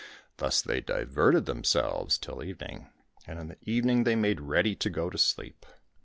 Thus 0.37 0.63
they 0.63 0.81
diverted 0.81 1.45
themselves 1.45 2.17
till 2.17 2.43
evening, 2.43 2.89
and 3.27 3.37
in 3.37 3.49
the 3.49 3.57
evening 3.61 4.03
they 4.03 4.15
made 4.15 4.41
ready 4.41 4.73
to 4.77 4.89
go 4.89 5.11
to 5.11 5.17
sleep. 5.19 5.63